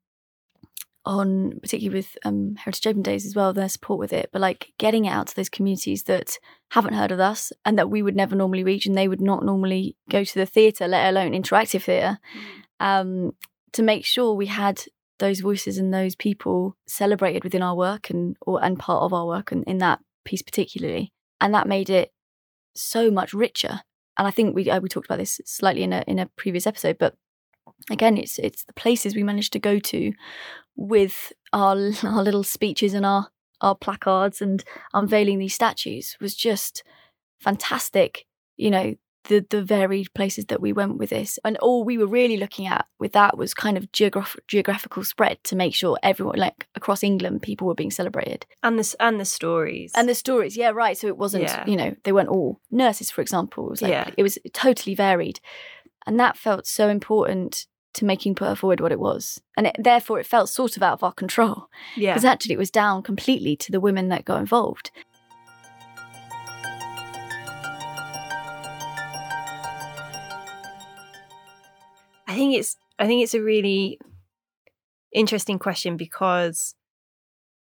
on 1.06 1.60
particularly 1.62 1.98
with 1.98 2.18
um 2.26 2.56
heritage 2.56 2.86
open 2.86 3.02
days 3.02 3.26
as 3.26 3.36
well 3.36 3.54
their 3.54 3.70
support 3.70 4.00
with 4.00 4.14
it 4.14 4.30
but 4.32 4.42
like 4.42 4.74
getting 4.78 5.06
it 5.06 5.10
out 5.10 5.28
to 5.28 5.36
those 5.36 5.50
communities 5.50 6.04
that 6.04 6.38
haven't 6.72 6.94
heard 6.94 7.12
of 7.12 7.20
us 7.20 7.52
and 7.66 7.78
that 7.78 7.90
we 7.90 8.02
would 8.02 8.16
never 8.16 8.36
normally 8.36 8.64
reach 8.64 8.86
and 8.86 8.98
they 8.98 9.08
would 9.08 9.22
not 9.22 9.44
normally 9.44 9.96
go 10.10 10.24
to 10.24 10.36
the 10.36 10.46
theatre 10.46 10.88
let 10.88 11.10
alone 11.10 11.32
interactive 11.32 11.84
theatre 11.84 12.20
um 12.80 13.32
to 13.72 13.82
make 13.82 14.06
sure 14.06 14.34
we 14.34 14.48
had 14.48 14.84
those 15.20 15.42
voices 15.42 15.78
and 15.78 15.94
those 15.94 16.16
people 16.16 16.76
celebrated 16.88 17.44
within 17.44 17.62
our 17.62 17.76
work 17.76 18.10
and 18.10 18.36
or 18.42 18.64
and 18.64 18.80
part 18.80 19.04
of 19.04 19.14
our 19.14 19.28
work 19.28 19.52
and 19.52 19.64
in 19.66 19.78
that 19.78 20.00
piece 20.26 20.42
particularly. 20.42 21.12
And 21.40 21.54
that 21.54 21.68
made 21.68 21.90
it 21.90 22.12
so 22.76 23.12
much 23.12 23.34
richer. 23.34 23.82
And 24.18 24.28
i 24.28 24.32
think 24.32 24.56
we 24.56 24.70
uh, 24.70 24.80
we 24.80 24.90
talked 24.90 25.06
about 25.06 25.20
this 25.20 25.40
slightly 25.46 25.84
in 25.84 25.94
a 25.94 26.04
in 26.08 26.20
a 26.20 26.30
previous 26.36 26.68
episode 26.68 26.98
but 27.00 27.16
again 27.90 28.18
it's 28.18 28.38
it's 28.40 28.64
the 28.66 28.74
places 28.74 29.16
we 29.16 29.24
managed 29.24 29.54
to 29.54 29.60
go 29.60 29.80
to 29.80 30.12
with 30.76 31.32
our 31.54 31.76
our 32.04 32.24
little 32.24 32.44
speeches 32.44 32.94
and 32.94 33.06
our 33.06 33.30
our 33.62 33.76
placards 33.76 34.42
and 34.42 34.64
unveiling 34.94 35.40
these 35.40 35.54
statues 35.54 36.16
was 36.22 36.34
just 36.36 36.84
fantastic. 37.42 38.26
You 38.58 38.72
know 38.72 38.96
the 39.26 39.46
the 39.50 39.62
varied 39.62 40.14
places 40.14 40.46
that 40.46 40.62
we 40.62 40.72
went 40.74 40.98
with 40.98 41.10
this. 41.10 41.38
And 41.44 41.58
all 41.58 41.84
we 41.84 41.98
were 41.98 42.08
really 42.08 42.38
looking 42.38 42.68
at 42.68 42.86
with 43.00 43.12
that 43.14 43.38
was 43.38 43.54
kind 43.54 43.78
of 43.78 43.92
geograph- 43.92 44.38
geographical 44.48 45.04
spread 45.04 45.44
to 45.44 45.56
make 45.56 45.76
sure 45.76 45.98
everyone 46.02 46.38
like 46.38 46.68
across 46.76 47.04
england 47.04 47.42
people 47.42 47.68
were 47.68 47.76
being 47.76 47.92
celebrated. 47.92 48.46
And 48.64 48.78
the 48.78 48.82
s- 48.82 48.96
and 49.00 49.20
the 49.20 49.26
stories. 49.26 49.92
And 49.96 50.08
the 50.08 50.16
stories 50.16 50.56
yeah 50.58 50.70
right. 50.70 50.98
So 50.98 51.08
it 51.08 51.18
wasn't 51.18 51.44
Yeah. 51.44 51.66
you 51.68 51.76
know 51.76 51.96
they 52.04 52.12
weren't 52.14 52.30
all 52.30 52.60
nurses 52.72 53.12
for 53.12 53.22
example. 53.22 53.68
It 53.68 53.72
was 53.72 53.82
like 53.82 53.92
Yeah. 53.92 54.10
it 54.18 54.24
was 54.24 54.38
totally 54.54 54.96
varied 54.96 55.40
and 56.10 56.20
that 56.20 56.36
felt 56.36 56.66
so 56.66 56.90
important 56.90 57.68
to 57.94 58.04
making 58.04 58.34
put 58.34 58.58
forward 58.58 58.80
what 58.82 58.92
it 58.92 59.00
was. 59.00 59.40
And 59.56 59.68
it, 59.68 59.76
therefore 59.78 60.20
it 60.20 60.26
felt 60.26 60.50
sort 60.50 60.76
of 60.76 60.82
out 60.82 60.94
of 60.94 61.04
our 61.04 61.14
control. 61.14 61.68
Yeah. 61.96 62.14
Because 62.14 62.26
actually 62.26 62.54
it 62.56 62.58
was 62.58 62.72
down 62.72 63.04
completely 63.04 63.56
to 63.58 63.72
the 63.72 63.80
women 63.80 64.08
that 64.10 64.26
got 64.26 64.40
involved. 64.40 64.90
I 72.28 72.36
think 72.36 72.56
it's 72.56 72.76
I 72.98 73.08
think 73.08 73.24
it's 73.24 73.34
a 73.34 73.42
really 73.42 74.00
interesting 75.12 75.58
question 75.60 75.98
because 75.98 76.76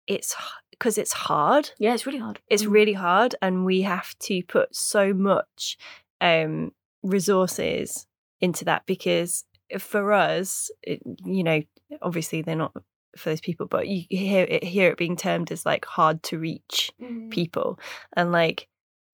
it's 0.06 0.34
because 0.70 0.98
it's 0.98 1.12
hard. 1.12 1.70
yeah 1.78 1.94
it's 1.94 2.06
really 2.06 2.18
hard. 2.18 2.40
It's 2.48 2.64
Mm. 2.64 2.70
really 2.72 2.92
hard, 2.94 3.34
and 3.42 3.64
we 3.64 3.82
have 3.82 4.18
to 4.20 4.42
put 4.44 4.74
so 4.74 5.12
much 5.14 5.76
um, 6.20 6.72
resources 7.02 8.06
into 8.40 8.64
that 8.64 8.86
because 8.86 9.44
for 9.78 10.12
us, 10.12 10.70
it, 10.82 11.00
you 11.24 11.44
know, 11.44 11.62
obviously 12.02 12.42
they're 12.42 12.56
not 12.56 12.72
for 13.16 13.30
those 13.30 13.40
people, 13.40 13.66
but 13.66 13.88
you 13.88 14.04
hear 14.08 14.44
it, 14.48 14.64
hear 14.64 14.90
it 14.90 14.96
being 14.98 15.16
termed 15.16 15.50
as 15.52 15.66
like 15.66 15.84
hard 15.84 16.22
to 16.24 16.38
reach 16.38 16.92
Mm. 17.00 17.30
people, 17.30 17.78
and 18.14 18.32
like 18.32 18.68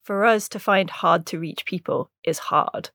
for 0.05 0.25
us 0.25 0.49
to 0.51 0.59
find 0.59 0.89
hard 0.89 1.27
to 1.27 1.39
reach 1.39 1.65
people 1.67 2.11
is 2.25 2.39
hard, 2.39 2.91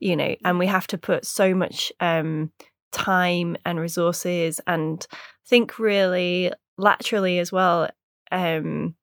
you 0.00 0.16
know, 0.16 0.34
and 0.44 0.58
we 0.58 0.66
have 0.66 0.86
to 0.88 0.98
put 0.98 1.24
so 1.24 1.54
much 1.54 1.92
um, 2.00 2.50
time 2.92 3.56
and 3.64 3.78
resources 3.78 4.60
and 4.66 5.06
think 5.46 5.78
really 5.78 6.50
laterally 6.78 7.38
as 7.38 7.52
well 7.52 7.88
um 8.32 8.94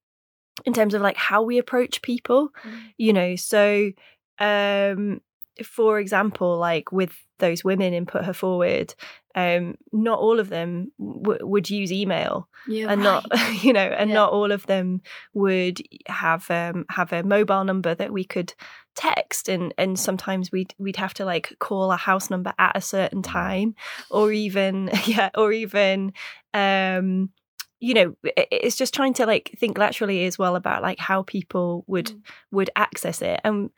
in 0.66 0.74
terms 0.74 0.94
of 0.94 1.02
like 1.02 1.16
how 1.18 1.42
we 1.42 1.58
approach 1.58 2.02
people 2.02 2.50
Mm. 2.66 2.94
you 2.98 3.14
know 3.14 3.36
so 3.36 3.92
um 4.40 5.22
for 5.64 6.00
example 6.00 6.58
like 6.58 6.92
with 6.92 7.14
those 7.40 7.64
women 7.64 7.94
in 7.94 8.06
put 8.06 8.24
her 8.26 8.34
forward 8.34 8.94
um 9.36 9.76
not 9.92 10.20
all 10.20 10.40
of 10.40 10.50
them 10.50 10.92
w- 11.00 11.46
would 11.46 11.70
use 11.70 11.92
email 11.92 12.48
yeah 12.68 12.88
and 12.92 13.04
right. 13.04 13.24
not 13.32 13.54
you 13.64 13.74
know 13.74 13.82
and 13.82 14.10
Yeah. 14.10 14.16
not 14.16 14.32
all 14.32 14.52
of 14.52 14.66
them 14.68 15.02
would 15.34 15.82
have 16.08 16.50
um 16.50 16.86
have 16.90 17.12
a 17.14 17.24
mobile 17.24 17.64
number 17.64 17.94
that 17.96 18.14
we 18.14 18.24
could 18.24 18.54
text 18.96 19.50
and 19.50 19.74
and 19.78 20.00
sometimes 20.00 20.52
we'd 20.52 20.74
we'd 20.78 20.98
have 20.98 21.14
to 21.16 21.26
like 21.26 21.56
call 21.60 21.92
a 21.92 21.98
house 21.98 22.30
number 22.30 22.54
at 22.60 22.78
a 22.78 22.82
certain 22.82 23.22
time 23.24 23.76
or 24.10 24.32
even 24.32 24.90
yeah 25.06 25.30
or 25.36 25.52
even 25.52 26.14
um 26.54 27.30
you 27.80 27.94
know 27.94 28.16
it's 28.38 28.78
just 28.78 28.94
trying 28.94 29.14
to 29.14 29.26
like 29.26 29.52
think 29.58 29.78
laterally 29.78 30.26
as 30.26 30.38
well 30.40 30.56
about 30.56 30.82
like 30.82 31.00
how 31.00 31.24
people 31.24 31.84
would 31.88 32.06
Mm. 32.08 32.22
would 32.52 32.70
access 32.76 33.22
it 33.22 33.42
and 33.44 33.72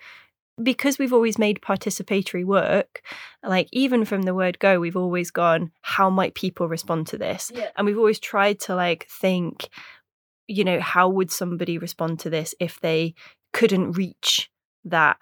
because 0.62 0.98
we've 0.98 1.14
always 1.14 1.38
made 1.38 1.62
participatory 1.62 2.46
work 2.46 3.02
like 3.44 3.68
even 3.72 4.06
from 4.06 4.22
the 4.22 4.34
word 4.34 4.58
go 4.60 4.80
we've 4.80 4.96
always 4.96 5.30
gone 5.30 5.72
how 5.82 6.10
might 6.10 6.34
people 6.34 6.68
respond 6.68 7.08
to 7.08 7.18
this? 7.18 7.52
Yeah. 7.54 7.70
And 7.76 7.86
we've 7.86 7.98
always 7.98 8.20
tried 8.20 8.60
to 8.62 8.76
like 8.76 9.08
think 9.10 9.68
you 10.48 10.64
know 10.64 10.80
how 10.80 11.10
would 11.10 11.32
somebody 11.32 11.78
respond 11.78 12.20
to 12.20 12.30
this 12.30 12.56
if 12.60 12.80
they 12.80 13.16
couldn't 13.54 13.94
reach 13.94 14.50
that 14.86 15.18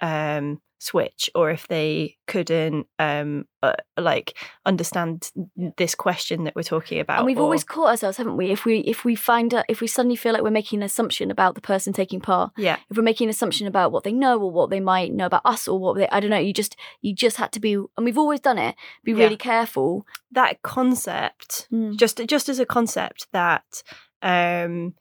um 0.00 0.60
switch 0.78 1.30
or 1.34 1.50
if 1.50 1.66
they 1.68 2.16
couldn't 2.26 2.86
um 2.98 3.46
uh, 3.62 3.72
like 3.96 4.36
understand 4.66 5.30
this 5.78 5.94
question 5.94 6.44
that 6.44 6.54
we're 6.54 6.62
talking 6.62 7.00
about 7.00 7.18
and 7.18 7.26
we've 7.26 7.38
or- 7.38 7.42
always 7.44 7.64
caught 7.64 7.88
ourselves 7.88 8.18
haven't 8.18 8.36
we 8.36 8.50
if 8.50 8.64
we 8.66 8.80
if 8.80 9.04
we 9.04 9.14
find 9.14 9.54
out 9.54 9.64
if 9.68 9.80
we 9.80 9.86
suddenly 9.86 10.16
feel 10.16 10.32
like 10.34 10.42
we're 10.42 10.50
making 10.50 10.80
an 10.80 10.82
assumption 10.84 11.30
about 11.30 11.54
the 11.54 11.60
person 11.62 11.92
taking 11.94 12.20
part 12.20 12.52
yeah 12.58 12.76
if 12.90 12.96
we're 12.96 13.02
making 13.02 13.24
an 13.26 13.30
assumption 13.30 13.66
about 13.66 13.90
what 13.90 14.04
they 14.04 14.12
know 14.12 14.38
or 14.38 14.50
what 14.50 14.68
they 14.68 14.80
might 14.80 15.12
know 15.14 15.26
about 15.26 15.40
us 15.46 15.66
or 15.66 15.78
what 15.78 15.96
they 15.96 16.06
i 16.10 16.20
don't 16.20 16.30
know 16.30 16.36
you 16.38 16.52
just 16.52 16.76
you 17.00 17.14
just 17.14 17.38
had 17.38 17.50
to 17.52 17.58
be 17.60 17.72
and 17.74 18.04
we've 18.04 18.18
always 18.18 18.40
done 18.40 18.58
it 18.58 18.74
be 19.02 19.12
Yeah. 19.12 19.24
really 19.24 19.36
careful 19.38 20.04
that 20.32 20.60
concept 20.62 21.68
Mm. 21.72 21.96
just 21.96 22.20
just 22.26 22.48
as 22.50 22.58
a 22.58 22.66
concept 22.66 23.26
that 23.32 23.82
um 24.22 24.94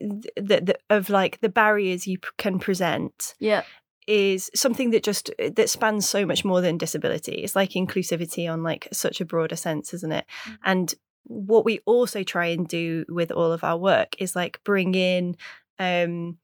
the, 0.00 0.30
the, 0.36 0.78
of 0.90 1.10
like 1.10 1.40
the 1.40 1.48
barriers 1.48 2.06
you 2.06 2.18
can 2.38 2.58
present 2.58 3.34
yeah 3.38 3.62
is 4.06 4.50
something 4.54 4.90
that 4.90 5.02
just 5.02 5.30
that 5.38 5.70
spans 5.70 6.08
so 6.08 6.24
much 6.24 6.44
more 6.44 6.60
than 6.60 6.78
disability. 6.78 7.42
It's 7.42 7.56
like 7.56 7.70
inclusivity 7.70 8.50
on 8.50 8.62
like 8.62 8.88
such 8.92 9.20
a 9.20 9.24
broader 9.24 9.56
sense 9.56 9.92
isn't 9.94 10.12
it? 10.12 10.26
Mm. 10.44 10.58
and 10.64 10.94
what 11.28 11.64
we 11.64 11.80
also 11.86 12.22
try 12.22 12.46
and 12.46 12.68
do 12.68 13.04
with 13.08 13.32
all 13.32 13.50
of 13.50 13.64
our 13.64 13.76
work 13.76 14.14
is 14.20 14.36
like 14.36 14.62
bring 14.62 14.94
in 14.94 15.36
um 15.80 16.38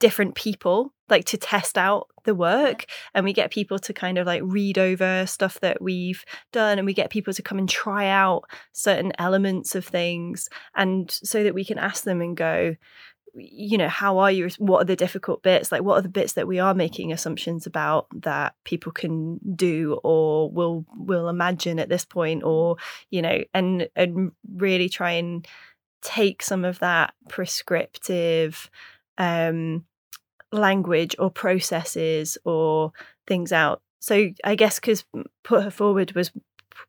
different 0.00 0.34
people 0.34 0.92
like 1.08 1.24
to 1.26 1.36
test 1.36 1.76
out 1.78 2.08
the 2.24 2.34
work. 2.34 2.86
And 3.14 3.24
we 3.24 3.32
get 3.32 3.50
people 3.50 3.78
to 3.80 3.92
kind 3.92 4.18
of 4.18 4.26
like 4.26 4.42
read 4.44 4.78
over 4.78 5.26
stuff 5.26 5.60
that 5.60 5.80
we've 5.80 6.24
done 6.52 6.78
and 6.78 6.86
we 6.86 6.94
get 6.94 7.10
people 7.10 7.32
to 7.34 7.42
come 7.42 7.58
and 7.58 7.68
try 7.68 8.08
out 8.08 8.44
certain 8.72 9.12
elements 9.18 9.74
of 9.74 9.84
things 9.84 10.48
and 10.74 11.10
so 11.10 11.44
that 11.44 11.54
we 11.54 11.64
can 11.64 11.78
ask 11.78 12.04
them 12.04 12.20
and 12.20 12.36
go 12.36 12.76
you 13.34 13.78
know 13.78 13.88
how 13.88 14.18
are 14.18 14.30
you? 14.30 14.48
What 14.58 14.82
are 14.82 14.84
the 14.84 14.96
difficult 14.96 15.42
bits? 15.42 15.72
Like 15.72 15.82
what 15.82 15.98
are 15.98 16.02
the 16.02 16.08
bits 16.08 16.34
that 16.34 16.46
we 16.46 16.58
are 16.58 16.74
making 16.74 17.12
assumptions 17.12 17.66
about 17.66 18.06
that 18.22 18.54
people 18.64 18.92
can 18.92 19.38
do 19.56 19.98
or 20.04 20.50
will 20.50 20.84
will 20.96 21.28
imagine 21.28 21.78
at 21.78 21.88
this 21.88 22.04
point 22.04 22.42
or 22.42 22.76
you 23.10 23.22
know 23.22 23.42
and 23.54 23.88
and 23.96 24.32
really 24.56 24.88
try 24.88 25.12
and 25.12 25.46
take 26.02 26.42
some 26.42 26.64
of 26.64 26.78
that 26.80 27.14
prescriptive 27.28 28.70
um 29.18 29.84
language 30.50 31.16
or 31.18 31.30
processes 31.30 32.36
or 32.44 32.92
things 33.26 33.52
out. 33.52 33.80
So 34.00 34.30
i 34.44 34.54
guess 34.56 34.78
because 34.78 35.04
put 35.42 35.62
her 35.62 35.70
forward 35.70 36.12
was 36.12 36.32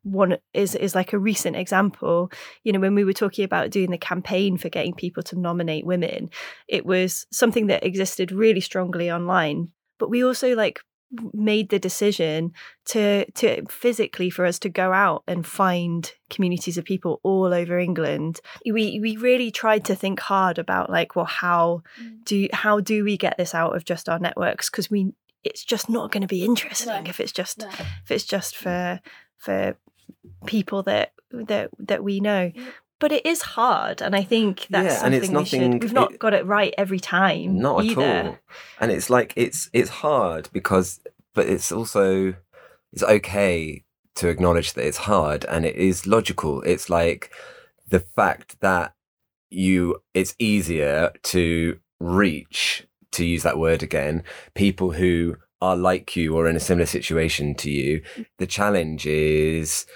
one 0.02 0.36
is 0.52 0.74
is 0.74 0.94
like 0.94 1.12
a 1.12 1.18
recent 1.18 1.56
example 1.56 2.30
you 2.62 2.72
know 2.72 2.80
when 2.80 2.94
we 2.94 3.04
were 3.04 3.12
talking 3.12 3.44
about 3.44 3.70
doing 3.70 3.90
the 3.90 3.98
campaign 3.98 4.56
for 4.56 4.68
getting 4.68 4.94
people 4.94 5.22
to 5.22 5.38
nominate 5.38 5.86
women 5.86 6.30
it 6.68 6.84
was 6.84 7.26
something 7.30 7.66
that 7.66 7.84
existed 7.84 8.32
really 8.32 8.60
strongly 8.60 9.10
online 9.10 9.68
but 9.98 10.10
we 10.10 10.24
also 10.24 10.54
like 10.54 10.80
made 11.32 11.68
the 11.70 11.78
decision 11.78 12.52
to 12.86 13.30
to 13.32 13.64
physically 13.68 14.30
for 14.30 14.44
us 14.44 14.58
to 14.58 14.68
go 14.68 14.92
out 14.92 15.22
and 15.26 15.46
find 15.46 16.12
communities 16.30 16.78
of 16.78 16.84
people 16.84 17.20
all 17.22 17.52
over 17.52 17.78
England 17.78 18.40
we 18.64 18.98
we 19.00 19.16
really 19.16 19.50
tried 19.50 19.84
to 19.84 19.94
think 19.94 20.20
hard 20.20 20.58
about 20.58 20.90
like 20.90 21.14
well 21.14 21.24
how 21.24 21.82
mm. 22.00 22.24
do 22.24 22.48
how 22.52 22.80
do 22.80 23.04
we 23.04 23.16
get 23.16 23.36
this 23.38 23.54
out 23.54 23.76
of 23.76 23.84
just 23.84 24.08
our 24.08 24.18
networks 24.18 24.70
because 24.70 24.90
we 24.90 25.12
it's 25.44 25.64
just 25.64 25.90
not 25.90 26.10
going 26.10 26.22
to 26.22 26.26
be 26.26 26.44
interesting 26.44 27.04
No. 27.04 27.10
if 27.10 27.20
it's 27.20 27.32
just 27.32 27.60
No. 27.60 27.68
if 27.68 28.10
it's 28.10 28.24
just 28.24 28.54
mm. 28.54 28.58
for 28.58 29.00
for 29.44 29.76
people 30.46 30.82
that 30.82 31.12
that 31.30 31.70
that 31.78 32.02
we 32.04 32.20
know 32.20 32.52
but 33.00 33.10
it 33.12 33.24
is 33.26 33.42
hard 33.42 34.00
and 34.00 34.14
i 34.14 34.22
think 34.22 34.66
that's 34.70 34.94
Yeah, 35.00 35.06
and 35.06 35.14
it's 35.14 35.26
something 35.30 35.60
we 35.62 35.72
should, 35.74 35.82
we've 35.82 35.92
not 35.92 36.12
it- 36.12 36.18
got 36.18 36.34
it 36.34 36.46
right 36.46 36.72
every 36.78 37.00
time 37.00 37.58
Not 37.58 37.84
either. 37.84 38.02
at 38.02 38.26
all. 38.26 38.38
And 38.80 38.90
it's 38.92 39.10
like 39.10 39.32
it's 39.36 39.68
it's 39.72 39.90
hard 40.04 40.48
because 40.52 41.00
but 41.34 41.46
it's 41.48 41.70
also 41.72 42.34
it's 42.92 43.02
okay 43.02 43.84
to 44.16 44.28
acknowledge 44.28 44.74
that 44.74 44.86
it's 44.86 44.98
hard 45.12 45.44
and 45.46 45.64
it 45.66 45.74
is 45.74 46.06
logical. 46.06 46.62
It's 46.62 46.88
like 46.88 47.32
the 47.88 48.00
fact 48.00 48.60
that 48.60 48.94
you 49.50 49.96
it's 50.14 50.34
easier 50.38 51.10
to 51.34 51.78
reach 52.00 52.86
to 53.12 53.24
use 53.24 53.42
that 53.42 53.58
word 53.58 53.82
again 53.82 54.22
people 54.54 54.92
who 54.92 55.36
are 55.64 55.76
like 55.76 56.08
you 56.20 56.28
or 56.36 56.48
in 56.50 56.56
a 56.56 56.60
similar 56.68 56.86
situation 56.86 57.54
to 57.62 57.70
you 57.70 57.92
the 58.40 58.46
challenge 58.58 59.02
is 59.06 59.86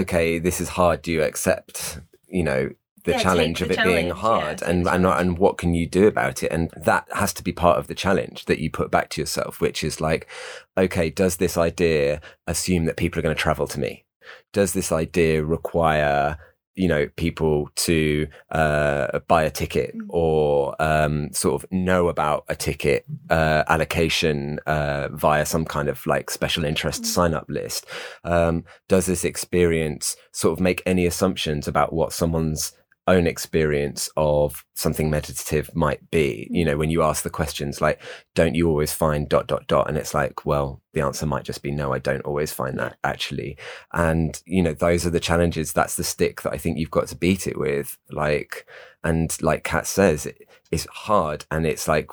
okay 0.00 0.38
this 0.38 0.60
is 0.60 0.68
hard 0.78 0.98
do 1.02 1.10
you 1.12 1.22
accept 1.22 2.00
you 2.28 2.44
know 2.48 2.62
the 3.04 3.12
Yeah, 3.12 3.22
challenge 3.28 3.58
the 3.60 3.64
of 3.64 3.70
it 3.70 3.82
being 3.82 4.10
hard? 4.10 4.60
yeah, 4.60 4.70
and 4.70 4.86
and 4.86 5.06
and 5.06 5.38
what 5.38 5.56
can 5.56 5.72
you 5.72 5.86
do 5.88 6.06
about 6.06 6.42
it? 6.44 6.52
And 6.52 6.70
that 6.88 7.04
has 7.14 7.32
to 7.32 7.42
be 7.42 7.52
part 7.64 7.78
of 7.78 7.86
the 7.86 7.94
challenge 7.94 8.44
that 8.44 8.58
you 8.62 8.70
put 8.70 8.90
back 8.90 9.08
to 9.10 9.20
yourself 9.22 9.52
which 9.64 9.82
is 9.82 10.02
like 10.08 10.28
okay 10.76 11.08
does 11.22 11.36
this 11.38 11.56
idea 11.56 12.20
assume 12.46 12.84
that 12.84 12.98
people 12.98 13.18
are 13.18 13.22
going 13.26 13.34
to 13.34 13.40
travel 13.46 13.66
to 13.68 13.80
me? 13.80 14.04
Does 14.52 14.72
this 14.74 14.92
idea 14.92 15.42
require 15.42 16.36
you 16.80 16.88
know 16.88 17.02
people 17.24 17.68
to 17.86 18.26
uh, 18.60 19.18
buy 19.32 19.42
a 19.44 19.50
ticket 19.50 19.90
Mm. 19.94 20.06
or 20.08 20.74
um, 20.90 21.14
sort 21.32 21.54
of 21.62 21.70
know 21.70 22.02
about 22.08 22.44
a 22.48 22.56
ticket 22.68 23.04
uh, 23.38 23.62
allocation 23.74 24.58
uh, 24.66 25.08
via 25.12 25.44
some 25.44 25.64
kind 25.64 25.88
of 25.88 25.96
like 26.06 26.30
special 26.30 26.64
interest 26.64 27.02
Mm. 27.02 27.06
sign 27.16 27.32
up 27.34 27.46
list 27.48 27.86
um, 28.24 28.64
does 28.88 29.06
this 29.06 29.24
experience 29.24 30.16
sort 30.32 30.52
of 30.54 30.60
make 30.68 30.80
any 30.86 31.04
assumptions 31.06 31.68
about 31.68 31.92
what 31.92 32.12
someone's 32.12 32.72
own 33.06 33.26
experience 33.26 34.08
of 34.16 34.64
something 34.74 35.10
meditative 35.10 35.74
might 35.74 36.10
be. 36.10 36.46
Mm-hmm. 36.46 36.54
You 36.54 36.64
know 36.64 36.76
when 36.76 36.90
you 36.90 37.02
ask 37.02 37.22
the 37.22 37.30
questions 37.30 37.80
like 37.80 38.00
don't 38.34 38.54
you 38.54 38.68
always 38.68 38.92
find 38.92 39.28
dot 39.28 39.46
dot 39.46 39.66
dot? 39.66 39.88
And 39.88 39.96
it's 39.96 40.14
like 40.14 40.44
well 40.46 40.80
the 40.92 41.00
answer 41.00 41.26
might 41.26 41.44
just 41.44 41.62
be 41.62 41.70
no 41.70 41.92
i 41.92 41.98
don't 41.98 42.22
always 42.22 42.52
find 42.52 42.78
that 42.78 42.96
actually. 43.04 43.56
And 43.92 44.40
you 44.46 44.62
know 44.62 44.74
those 44.74 45.06
are 45.06 45.10
the 45.10 45.20
challenges. 45.20 45.72
That's 45.72 45.96
the 45.96 46.04
stick 46.04 46.42
that 46.42 46.52
i 46.52 46.58
think 46.58 46.78
you've 46.78 46.90
got 46.90 47.08
to 47.08 47.16
beat 47.16 47.46
it 47.46 47.58
with. 47.58 47.98
Like 48.10 48.66
and 49.02 49.36
like 49.42 49.64
kat 49.64 49.86
says 49.86 50.26
it, 50.26 50.48
it's 50.70 50.86
hard 50.86 51.46
and 51.50 51.66
it's 51.66 51.88
like 51.88 52.10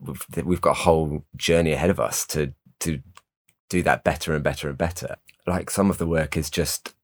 we've, 0.00 0.26
we've 0.44 0.60
got 0.60 0.72
a 0.72 0.82
whole 0.82 1.24
journey 1.36 1.72
ahead 1.72 1.90
of 1.90 2.00
us 2.00 2.26
to 2.26 2.52
to 2.80 3.00
do 3.70 3.82
that 3.82 4.04
better 4.04 4.34
and 4.34 4.44
better 4.44 4.68
and 4.68 4.78
better. 4.78 5.16
Like 5.46 5.70
some 5.70 5.90
of 5.90 5.98
the 5.98 6.06
work 6.06 6.36
is 6.36 6.50
just 6.50 6.94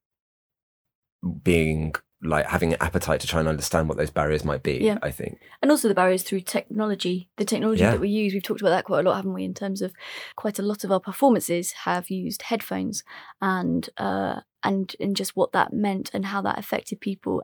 being 1.43 1.95
like 2.23 2.47
having 2.47 2.73
an 2.75 2.79
appetite 2.83 3.21
to 3.21 3.27
try 3.27 3.41
and 3.41 3.49
understand 3.49 3.89
what 3.89 3.97
those 3.97 4.11
barriers 4.11 4.45
might 4.45 4.63
be 4.63 4.75
Yeah. 4.75 4.99
i 5.03 5.11
think 5.11 5.41
and 5.63 5.71
also 5.71 5.89
the 5.89 5.95
barriers 5.95 6.23
through 6.23 6.41
technology 6.43 7.31
the 7.39 7.45
technology 7.47 7.81
Yeah. 7.83 7.93
that 7.93 8.01
we 8.01 8.09
use 8.11 8.35
we've 8.35 8.43
talked 8.43 8.61
about 8.61 8.71
that 8.71 8.85
quite 8.85 9.01
a 9.01 9.09
lot 9.09 9.17
haven't 9.17 9.33
we 9.33 9.45
in 9.45 9.55
terms 9.55 9.81
of 9.81 9.93
quite 10.37 10.59
a 10.59 10.63
lot 10.63 10.85
of 10.85 10.93
our 10.93 11.01
performances 11.01 11.73
have 11.73 12.11
used 12.11 12.43
headphones 12.43 13.03
and 13.41 13.89
uh 13.97 14.41
and 14.63 14.95
and 15.01 15.17
just 15.17 15.35
what 15.37 15.53
that 15.53 15.73
meant 15.73 16.11
and 16.13 16.27
how 16.27 16.43
that 16.43 16.59
affected 16.59 17.01
people 17.01 17.43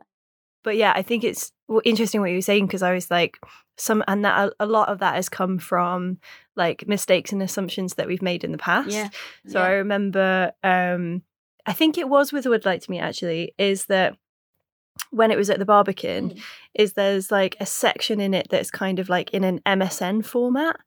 but 0.63 0.75
yeah 0.77 0.93
i 0.95 1.01
think 1.01 1.23
it's 1.23 1.51
interesting 1.83 2.21
what 2.21 2.29
you 2.29 2.37
were 2.37 2.41
saying 2.41 2.67
because 2.67 2.83
i 2.83 2.93
was 2.93 3.09
like 3.09 3.39
some 3.77 4.03
and 4.07 4.23
that 4.25 4.47
a, 4.59 4.63
a 4.63 4.65
lot 4.67 4.89
of 4.89 4.99
that 4.99 5.15
has 5.15 5.27
come 5.29 5.57
from 5.57 6.17
like 6.55 6.87
mistakes 6.87 7.31
and 7.31 7.41
assumptions 7.41 7.95
that 7.95 8.07
we've 8.07 8.21
made 8.21 8.43
in 8.43 8.51
the 8.51 8.57
past 8.57 8.89
Yeah. 8.91 9.09
so 9.47 9.59
Yeah. 9.59 9.65
i 9.65 9.69
remember 9.71 10.51
um 10.63 11.23
i 11.65 11.73
think 11.73 11.97
it 11.97 12.07
was 12.09 12.31
with 12.31 12.45
a 12.45 12.49
would 12.49 12.65
like 12.65 12.81
to 12.83 12.91
Me 12.91 12.99
actually 12.99 13.53
is 13.57 13.85
that 13.87 14.17
when 15.11 15.31
it 15.31 15.37
was 15.37 15.49
at 15.49 15.59
the 15.59 15.65
barbican 15.65 16.29
Mm. 16.31 16.41
is 16.73 16.93
there's 16.93 17.31
like 17.31 17.55
a 17.59 17.65
section 17.65 18.19
in 18.19 18.33
it 18.33 18.47
that's 18.49 18.71
kind 18.71 18.99
of 18.99 19.09
like 19.09 19.29
in 19.31 19.43
an 19.43 19.59
msn 19.65 20.23
format 20.25 20.77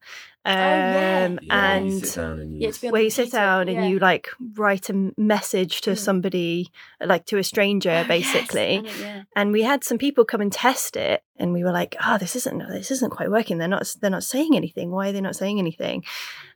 um 0.43 0.53
Oh, 0.53 0.57
yeah. 0.57 1.27
you 1.29 1.47
and 1.51 2.05
sit 2.05 2.15
down 2.15 2.39
and 2.39 2.57
Yeah, 2.59 2.67
you 2.67 2.73
to 2.73 2.81
be 2.81 2.87
on 2.87 2.91
where 2.93 3.01
you 3.03 3.09
sit 3.11 3.31
down 3.31 3.67
and 3.67 3.77
yeah. 3.77 3.87
you 3.87 3.99
like 3.99 4.29
write 4.55 4.89
a 4.89 5.11
message 5.17 5.81
to 5.81 5.91
Mm. 5.91 5.97
somebody 5.97 6.69
like 6.99 7.25
to 7.27 7.37
a 7.37 7.43
stranger 7.43 7.89
Oh, 7.91 7.93
yes, 7.93 8.07
basically 8.07 8.75
and 8.77 8.87
it- 8.87 8.99
yeah. 8.99 9.21
and 9.35 9.51
we 9.51 9.61
had 9.61 9.83
some 9.83 9.97
people 9.99 10.25
come 10.25 10.41
and 10.41 10.51
test 10.51 10.95
it 10.97 11.23
and 11.37 11.53
we 11.53 11.63
were 11.63 11.71
like 11.71 11.95
oh 12.03 12.17
this 12.17 12.35
isn't 12.35 12.57
this 12.69 12.89
isn't 12.91 13.11
quite 13.11 13.29
working 13.29 13.57
they're 13.59 13.67
not 13.67 13.87
they're 14.01 14.09
not 14.09 14.23
saying 14.23 14.55
anything 14.55 14.89
why 14.91 15.09
are 15.09 15.11
they 15.11 15.21
not 15.21 15.35
saying 15.35 15.59
anything 15.59 16.03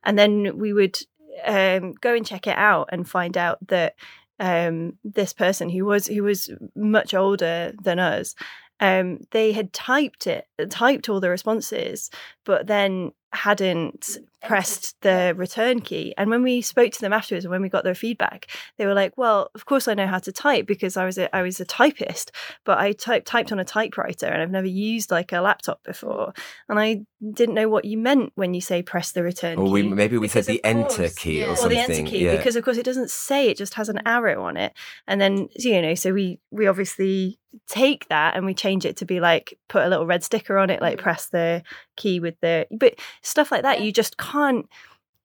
and 0.03 0.17
then 0.17 0.57
we 0.57 0.73
would 0.73 0.97
um, 1.45 1.93
go 1.99 2.15
and 2.15 2.25
check 2.25 2.47
it 2.47 2.57
out 2.57 2.87
and 2.93 3.07
find 3.09 3.37
out 3.37 3.57
that 3.67 3.95
um, 4.39 4.93
this 5.03 5.33
person 5.33 5.69
who 5.69 5.85
was 5.85 6.07
who 6.07 6.23
was 6.23 6.49
much 6.75 7.13
older 7.13 7.73
than 7.81 7.99
us 7.99 8.35
um, 8.79 9.19
they 9.31 9.51
had 9.51 9.73
typed 9.73 10.27
it 10.27 10.47
typed 10.69 11.09
all 11.09 11.19
the 11.19 11.29
responses 11.29 12.09
but 12.43 12.67
then 12.67 13.11
hadn't 13.33 14.17
pressed 14.41 14.95
the 15.01 15.33
return 15.35 15.81
key. 15.81 16.13
And 16.17 16.29
when 16.29 16.41
we 16.43 16.61
spoke 16.61 16.91
to 16.93 17.01
them 17.01 17.11
afterwards 17.11 17.43
and 17.43 17.51
when 17.51 17.61
we 17.61 17.67
got 17.67 17.83
their 17.83 17.95
feedback 17.95 18.47
they 18.77 18.85
were 18.85 18.93
like 18.93 19.17
well 19.17 19.49
of 19.55 19.65
course 19.65 19.87
i 19.87 19.93
know 19.93 20.07
how 20.07 20.19
to 20.19 20.31
type 20.31 20.65
because 20.65 20.97
i 20.97 21.05
was 21.05 21.17
a, 21.17 21.35
i 21.35 21.41
was 21.41 21.59
a 21.59 21.65
typist 21.65 22.31
but 22.63 22.77
i 22.77 22.91
type, 22.93 23.25
typed 23.25 23.51
on 23.51 23.59
a 23.59 23.65
typewriter 23.65 24.27
and 24.27 24.41
i've 24.41 24.51
never 24.51 24.67
used 24.67 25.11
like 25.11 25.33
a 25.33 25.41
laptop 25.41 25.83
before. 25.83 26.33
And 26.69 26.79
i 26.79 27.01
didn't 27.33 27.55
know 27.55 27.69
what 27.69 27.85
you 27.85 27.97
meant 27.97 28.31
when 28.35 28.53
you 28.53 28.61
say 28.61 28.81
press 28.81 29.11
the 29.11 29.23
return 29.23 29.57
or 29.57 29.69
we 29.69 29.83
maybe 29.83 30.17
we 30.17 30.27
said 30.27 30.45
the 30.45 30.63
of 30.63 30.77
enter 30.77 31.09
key 31.09 31.39
yeah. 31.39 31.45
or 31.45 31.49
Or 31.49 31.51
or 31.53 31.55
something 31.57 31.77
the 31.77 31.93
enter 31.93 32.09
key 32.09 32.25
yeah. 32.25 32.35
because 32.35 32.55
of 32.55 32.63
course 32.63 32.77
it 32.77 32.85
doesn't 32.85 33.09
say 33.09 33.49
it 33.49 33.57
just 33.57 33.75
has 33.75 33.89
an 33.89 33.99
arrow 34.05 34.43
on 34.43 34.57
it. 34.57 34.73
And 35.07 35.19
then 35.19 35.49
you 35.55 35.81
know 35.81 35.95
so 35.95 36.13
we 36.13 36.39
we 36.51 36.67
obviously 36.67 37.39
take 37.67 38.07
that 38.09 38.35
and 38.35 38.45
we 38.45 38.53
change 38.53 38.85
it 38.85 38.97
to 38.97 39.05
be 39.05 39.19
like 39.19 39.57
put 39.67 39.83
a 39.85 39.89
little 39.89 40.05
red 40.05 40.23
sticker 40.23 40.57
on 40.57 40.69
it 40.69 40.81
like 40.81 40.97
Mm. 40.99 41.01
press 41.01 41.27
the 41.27 41.63
key 41.95 42.19
with 42.19 42.39
the 42.41 42.67
but 42.71 42.95
stuff 43.21 43.51
like 43.51 43.63
that 43.63 43.79
Yeah. 43.79 43.85
you 43.85 43.91
just 43.91 44.17
can't 44.17 44.67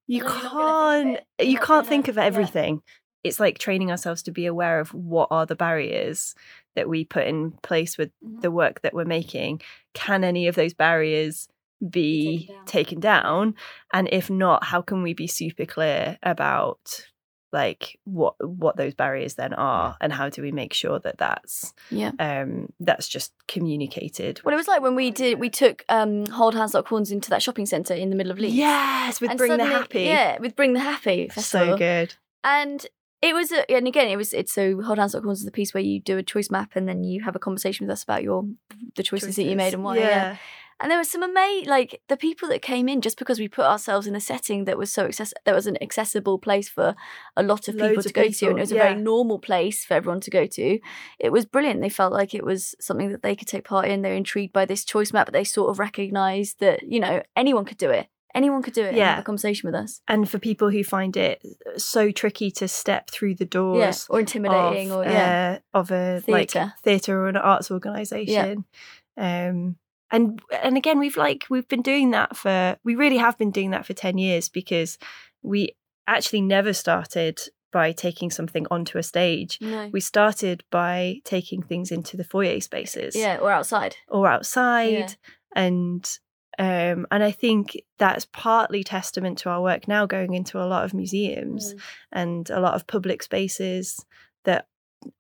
you 0.07 0.25
And 0.25 0.31
then 0.33 0.41
you're 0.41 0.53
not 0.53 0.61
gonna 0.63 1.05
think 1.05 1.17
can't. 1.39 1.49
You're 1.51 1.63
can't 1.63 1.87
think 1.87 2.09
of 2.09 2.17
yeah. 2.17 2.25
everything 2.25 2.83
it's 3.23 3.39
like 3.39 3.59
training 3.59 3.91
ourselves 3.91 4.23
to 4.23 4.31
be 4.31 4.47
aware 4.47 4.81
of 4.81 4.95
what 4.95 5.29
are 5.31 5.45
the 5.45 5.55
barriers 5.55 6.35
that 6.75 6.89
we 6.89 7.05
put 7.05 7.27
in 7.27 7.53
place 7.63 7.99
with 7.99 8.11
Mhm. 8.25 8.41
the 8.43 8.51
work 8.51 8.81
that 8.83 8.95
we're 8.95 9.05
making 9.05 9.61
can 9.93 10.25
any 10.25 10.47
of 10.49 10.55
those 10.55 10.73
barriers 10.75 11.49
be 11.91 12.39
Taken 12.47 12.55
down. 12.57 12.65
taken 12.67 13.01
down 13.01 13.55
and 13.93 14.09
if 14.13 14.31
not 14.31 14.65
how 14.65 14.81
can 14.83 15.03
we 15.03 15.13
be 15.15 15.27
super 15.27 15.65
clear 15.67 16.19
about 16.23 17.07
like 17.53 17.99
what 18.05 18.35
what 18.47 18.77
those 18.77 18.95
barriers 18.95 19.35
then 19.35 19.53
are 19.55 19.97
and 20.01 20.13
how 20.13 20.29
do 20.29 20.41
we 20.43 20.53
make 20.53 20.73
sure 20.73 20.99
that 21.01 21.19
that's 21.19 21.75
Yeah. 21.91 22.13
um 22.19 22.73
that's 22.79 23.09
just 23.09 23.33
communicated 23.49 24.41
Well, 24.45 24.55
it 24.55 24.57
was 24.57 24.69
like 24.69 24.83
when 24.83 24.95
we 24.95 25.11
did. 25.11 25.39
We 25.41 25.51
took 25.51 25.85
um, 25.89 26.27
Hold 26.27 26.55
Hands 26.55 26.73
Lock 26.75 26.89
Horns 26.89 27.11
into 27.11 27.31
that 27.31 27.43
shopping 27.43 27.67
centre 27.67 27.95
in 27.95 28.11
the 28.11 28.17
middle 28.17 28.33
of 28.33 28.39
Leeds. 28.39 28.55
yes 28.55 29.21
with 29.21 29.31
And 29.31 29.39
bring 29.39 29.57
the 29.57 29.65
happy 29.65 30.03
Yeah, 30.03 30.39
with 30.39 30.57
Bring 30.57 30.73
the 30.75 30.81
Happy 30.81 31.29
festival. 31.29 31.73
so 31.73 31.77
good 31.77 32.15
And 32.45 32.87
it 33.23 33.35
was, 33.35 33.53
a, 33.53 33.71
and 33.71 33.87
again, 33.87 34.09
it 34.09 34.17
was. 34.17 34.33
It's 34.33 34.51
so 34.51 34.81
Hold 34.81 34.97
Hands 34.99 35.13
Lock 35.13 35.25
Horns 35.25 35.41
is 35.41 35.45
the 35.45 35.51
piece 35.51 35.75
where 35.75 35.83
you 35.83 36.01
do 36.01 36.17
a 36.17 36.23
choice 36.23 36.51
map 36.51 36.71
and 36.75 36.89
then 36.89 37.05
you 37.05 37.23
have 37.25 37.37
a 37.37 37.39
conversation 37.39 37.87
with 37.87 37.93
us 37.93 38.03
about 38.03 38.23
your 38.23 38.45
the 38.97 39.03
choices, 39.03 39.37
that 39.37 39.43
you 39.45 39.57
made 39.57 39.75
and 39.75 39.85
why. 39.85 39.99
Yeah. 39.99 40.37
And 40.83 40.91
there 40.91 40.99
was 40.99 41.11
some 41.11 41.23
amazing, 41.23 41.69
like 41.69 42.01
the 42.09 42.17
people 42.17 42.49
that 42.49 42.63
came 42.63 42.89
in 42.89 43.03
just 43.03 43.19
because 43.19 43.39
we 43.39 43.49
put 43.49 43.67
ourselves 43.67 44.07
in 44.07 44.17
a 44.17 44.21
setting 44.21 44.65
that 44.65 44.79
was 44.79 44.91
so 44.91 45.05
access, 45.07 45.35
that 45.45 45.55
was 45.55 45.67
an 45.67 45.77
accessible 45.83 46.39
place 46.39 46.69
for 46.71 46.95
a 47.37 47.43
lot 47.43 47.69
of 47.69 47.75
people 47.75 47.89
Loads 47.89 48.05
to 48.05 48.09
of 48.11 48.15
go 48.15 48.29
to, 48.31 48.47
and 48.49 48.59
it 48.59 48.63
was 48.63 48.73
a 48.73 48.77
very 48.77 48.95
normal 48.95 49.39
place 49.39 49.85
for 49.85 49.93
everyone 49.95 50.21
to 50.21 50.31
go 50.31 50.47
to. 50.47 50.79
It 51.19 51.33
was 51.33 51.45
brilliant. 51.45 51.83
They 51.83 51.91
felt 51.91 52.13
like 52.15 52.35
it 52.35 52.45
was 52.45 52.75
something 52.81 53.11
that 53.13 53.23
they 53.23 53.37
could 53.37 53.49
take 53.49 53.65
part 53.65 53.89
in. 53.89 54.01
They're 54.03 54.15
intrigued 54.15 54.53
by 54.55 54.65
this 54.65 54.85
choice 54.85 55.13
map, 55.13 55.27
but 55.27 55.35
they 55.35 55.45
sort 55.45 55.69
of 55.71 55.79
recognised 55.79 56.61
that 56.61 56.83
you 56.83 56.99
know 57.01 57.23
anyone 57.37 57.67
could 57.67 57.79
do 57.79 57.91
it. 57.91 58.07
Anyone 58.35 58.63
could 58.63 58.75
do 58.75 58.83
it. 58.85 58.89
and 58.91 58.97
Yeah. 58.97 59.11
have 59.17 59.19
a 59.19 59.23
conversation 59.25 59.67
with 59.67 59.75
us. 59.75 60.01
and 60.07 60.31
for 60.31 60.39
people 60.39 60.71
who 60.71 60.85
find 60.85 61.17
it 61.17 61.43
so 61.77 62.11
tricky 62.13 62.51
to 62.53 62.69
step 62.69 63.11
through 63.11 63.35
the 63.35 63.45
doors 63.45 63.79
Yeah, 64.09 64.15
or 64.15 64.21
intimidating, 64.21 64.93
of, 64.93 64.99
or 64.99 65.05
yeah, 65.05 65.59
uh, 65.75 65.79
of 65.79 65.91
a 65.91 66.21
Theatre. 66.21 66.61
like 66.61 66.79
theatre 66.85 67.21
or 67.23 67.29
an 67.29 67.37
arts 67.37 67.71
organisation. 67.73 68.65
Um, 69.19 69.77
and 70.11 70.41
and 70.63 70.77
again, 70.77 70.99
we've 70.99 71.17
like 71.17 71.47
we've 71.51 71.69
been 71.69 71.83
doing 71.83 72.11
that 72.11 72.37
for 72.37 72.77
we 72.85 72.95
really 72.95 73.19
have 73.19 73.37
been 73.39 73.51
doing 73.51 73.71
that 73.71 73.87
for 73.87 73.93
ten 73.95 74.19
years 74.19 74.49
because 74.49 74.99
we 75.43 75.77
actually 76.07 76.41
never 76.43 76.73
started 76.73 77.39
by 77.73 77.93
taking 77.93 78.31
something 78.31 78.67
onto 78.71 78.99
a 78.99 79.03
stage. 79.03 79.59
no, 79.61 79.89
We 79.93 80.01
started 80.01 80.65
by 80.71 81.21
taking 81.25 81.63
things 81.63 81.93
into 81.93 82.17
the 82.17 82.25
foyer 82.25 82.61
spaces, 82.61 83.15
yeah, 83.15 83.37
or 83.39 83.51
outside. 83.53 83.97
or 84.09 84.27
outside, 84.27 84.91
Yeah. 84.93 85.09
and 85.55 86.19
um, 86.59 87.07
and 87.11 87.23
I 87.23 87.31
think 87.31 87.81
that's 87.99 88.27
partly 88.27 88.83
testament 88.85 89.39
to 89.39 89.49
our 89.51 89.63
work 89.63 89.87
now 89.89 90.05
going 90.05 90.35
into 90.35 90.59
a 90.59 90.67
lot 90.67 90.85
of 90.85 90.93
museums 90.93 91.73
Mm. 91.75 91.81
and 92.13 92.51
a 92.51 92.61
lot 92.61 92.75
of 92.75 92.87
public 92.89 93.23
spaces 93.23 94.05
that 94.45 94.67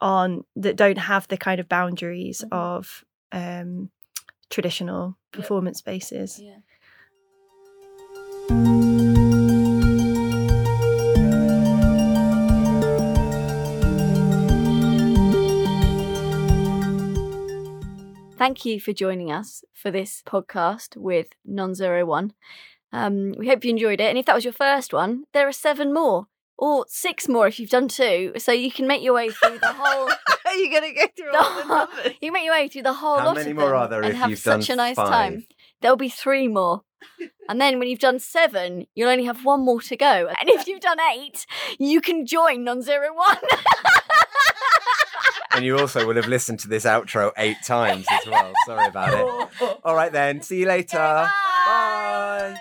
aren't 0.00 0.44
that 0.56 0.76
don't 0.76 0.98
have 0.98 1.28
the 1.28 1.38
kind 1.38 1.60
of 1.60 1.68
boundaries 1.68 2.44
Mhm. 2.44 2.52
of 2.52 3.04
um, 3.32 3.90
traditional 4.50 5.16
performance 5.32 5.78
spaces. 5.78 6.40
Yeah. 6.42 6.58
Thank 18.40 18.64
you 18.64 18.80
for 18.80 18.94
joining 18.94 19.30
us 19.30 19.64
for 19.74 19.90
this 19.90 20.22
podcast 20.26 20.96
with 20.96 21.28
Non01. 21.46 22.30
Um, 22.90 23.34
we 23.36 23.46
hope 23.46 23.64
you 23.64 23.70
enjoyed 23.70 24.00
it. 24.00 24.08
And 24.08 24.16
if 24.16 24.24
that 24.24 24.34
was 24.34 24.44
your 24.44 24.54
first 24.54 24.94
one, 24.94 25.24
there 25.34 25.46
are 25.46 25.52
seven 25.52 25.92
more, 25.92 26.26
or 26.60 26.84
six 26.88 27.26
more 27.26 27.48
if 27.48 27.58
you've 27.58 27.70
done 27.70 27.88
two. 27.88 28.32
So 28.38 28.52
you 28.52 28.70
can 28.70 28.86
make 28.86 29.02
your 29.02 29.14
way 29.14 29.30
through 29.30 29.58
the 29.58 29.72
whole. 29.72 30.08
Are 30.46 30.54
you 30.54 30.70
going 30.70 30.94
to 30.94 31.00
go 31.00 31.06
through 31.16 31.34
all 31.36 31.56
the 31.62 31.64
numbers? 31.96 32.12
you 32.20 32.30
make 32.32 32.44
your 32.44 32.54
way 32.54 32.68
through 32.68 32.82
the 32.82 32.92
whole 32.92 33.18
How 33.18 33.26
lot 33.26 33.36
many 33.36 33.50
of 33.50 33.56
more 33.56 33.70
them 33.70 33.76
are 33.78 33.88
there 33.88 34.02
and 34.02 34.12
if 34.12 34.16
have 34.18 34.30
you've 34.30 34.38
such 34.38 34.66
done 34.68 34.74
a 34.74 34.76
nice 34.76 34.96
five? 34.96 35.08
time. 35.08 35.46
There'll 35.80 35.96
be 35.96 36.08
three 36.10 36.48
more. 36.48 36.82
And 37.48 37.60
then 37.60 37.78
when 37.78 37.88
you've 37.88 37.98
done 37.98 38.18
seven, 38.18 38.86
you'll 38.94 39.08
only 39.08 39.24
have 39.24 39.44
one 39.44 39.64
more 39.64 39.80
to 39.80 39.96
go. 39.96 40.28
And 40.40 40.48
if 40.50 40.66
you've 40.68 40.80
done 40.80 40.98
eight, 41.16 41.46
you 41.78 42.00
can 42.00 42.26
join 42.26 42.62
non 42.64 42.82
zero 42.82 43.14
one. 43.14 43.38
And 45.52 45.64
you 45.64 45.78
also 45.78 46.06
will 46.06 46.14
have 46.16 46.28
listened 46.28 46.60
to 46.60 46.68
this 46.68 46.84
outro 46.84 47.32
eight 47.36 47.56
times 47.64 48.06
as 48.10 48.26
well. 48.26 48.52
Sorry 48.66 48.86
about 48.86 49.14
it. 49.60 49.78
All 49.84 49.94
right 49.96 50.12
then. 50.12 50.42
See 50.42 50.60
you 50.60 50.66
later. 50.66 50.98
Bye. 51.66 52.56